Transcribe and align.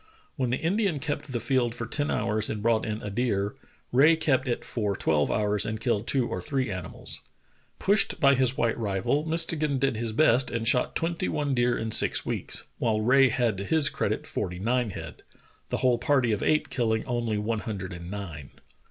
When 0.35 0.49
the 0.49 0.57
Indian 0.57 0.97
kept 0.97 1.31
the 1.31 1.39
field 1.39 1.75
for 1.75 1.85
ten 1.85 2.09
hours 2.09 2.49
and 2.49 2.63
brought 2.63 2.87
in 2.87 3.03
a 3.03 3.11
deer, 3.11 3.53
Rae 3.91 4.15
kept 4.15 4.47
it 4.47 4.65
for 4.65 4.95
twelve 4.97 5.29
hours 5.29 5.63
and 5.63 5.79
killed 5.79 6.07
two 6.07 6.27
or 6.27 6.41
three 6.41 6.71
animals. 6.71 7.21
Pushed 7.77 8.19
b}' 8.19 8.33
his 8.33 8.57
white 8.57 8.75
rival, 8.79 9.27
Mistegan 9.27 9.77
did 9.77 9.97
his 9.97 10.11
best 10.11 10.49
and 10.49 10.67
shot 10.67 10.95
tvventy 10.95 11.29
one 11.29 11.53
deer 11.53 11.77
in 11.77 11.91
six 11.91 12.25
weeks, 12.25 12.63
while 12.79 12.99
Rae 12.99 13.29
had 13.29 13.57
to 13.59 13.63
his 13.63 13.89
credit 13.89 14.25
forty 14.25 14.57
nine 14.57 14.89
head— 14.89 15.21
the 15.69 15.77
whole 15.85 15.99
party 15.99 16.31
of 16.31 16.41
eight 16.41 16.71
killing 16.71 17.05
only 17.05 17.37
one 17.37 17.59
hundred 17.59 17.93
and 17.93 18.09
nine. 18.09 18.49